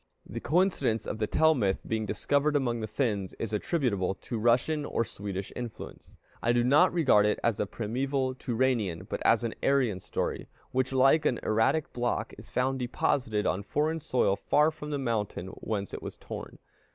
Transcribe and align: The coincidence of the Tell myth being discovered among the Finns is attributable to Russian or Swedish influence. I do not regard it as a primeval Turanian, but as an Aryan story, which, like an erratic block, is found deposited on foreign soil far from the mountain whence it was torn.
The 0.25 0.39
coincidence 0.39 1.05
of 1.05 1.19
the 1.19 1.27
Tell 1.27 1.53
myth 1.53 1.85
being 1.87 2.07
discovered 2.07 2.55
among 2.55 2.79
the 2.79 2.87
Finns 2.87 3.33
is 3.35 3.53
attributable 3.53 4.15
to 4.15 4.39
Russian 4.39 4.83
or 4.83 5.05
Swedish 5.05 5.53
influence. 5.55 6.15
I 6.41 6.53
do 6.53 6.63
not 6.63 6.91
regard 6.91 7.27
it 7.27 7.37
as 7.43 7.59
a 7.59 7.67
primeval 7.67 8.33
Turanian, 8.33 9.05
but 9.07 9.21
as 9.23 9.43
an 9.43 9.53
Aryan 9.61 9.99
story, 9.99 10.47
which, 10.71 10.91
like 10.91 11.27
an 11.27 11.39
erratic 11.43 11.93
block, 11.93 12.33
is 12.39 12.49
found 12.49 12.79
deposited 12.79 13.45
on 13.45 13.61
foreign 13.61 13.99
soil 13.99 14.35
far 14.35 14.71
from 14.71 14.89
the 14.89 14.97
mountain 14.97 15.49
whence 15.49 15.93
it 15.93 16.01
was 16.01 16.17
torn. 16.17 16.57